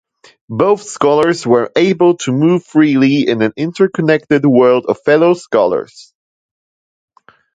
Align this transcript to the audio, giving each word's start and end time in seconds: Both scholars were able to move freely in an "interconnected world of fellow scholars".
Both 0.49 0.81
scholars 0.81 1.45
were 1.45 1.71
able 1.75 2.17
to 2.25 2.31
move 2.31 2.65
freely 2.65 3.27
in 3.27 3.43
an 3.43 3.53
"interconnected 3.55 4.43
world 4.47 4.87
of 4.87 4.99
fellow 5.05 5.35
scholars". 5.35 6.11